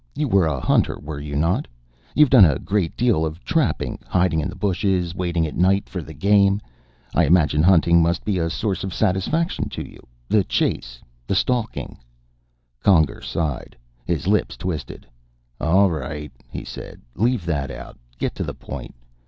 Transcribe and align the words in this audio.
You 0.15 0.27
were 0.27 0.47
a 0.47 0.59
hunter, 0.59 0.97
were 0.99 1.19
you 1.19 1.35
not? 1.35 1.67
You've 2.15 2.31
done 2.31 2.43
a 2.43 2.57
great 2.57 2.97
deal 2.97 3.23
of 3.23 3.43
trapping, 3.45 3.99
hiding 4.07 4.39
in 4.39 4.49
the 4.49 4.55
bushes, 4.55 5.13
waiting 5.13 5.45
at 5.45 5.55
night 5.55 5.87
for 5.87 6.01
the 6.01 6.15
game? 6.15 6.59
I 7.13 7.25
imagine 7.25 7.61
hunting 7.61 8.01
must 8.01 8.25
be 8.25 8.39
a 8.39 8.49
source 8.49 8.83
of 8.83 8.95
satisfaction 8.95 9.69
to 9.69 9.87
you, 9.87 9.99
the 10.27 10.43
chase, 10.43 11.01
the 11.27 11.35
stalking" 11.35 11.99
Conger 12.83 13.21
sighed. 13.21 13.75
His 14.03 14.25
lips 14.25 14.57
twisted. 14.57 15.05
"All 15.59 15.91
right," 15.91 16.31
he 16.49 16.65
said. 16.65 17.01
"Leave 17.15 17.45
that 17.45 17.69
out. 17.69 17.99
Get 18.17 18.33
to 18.33 18.43
the 18.43 18.55
point. 18.55 18.95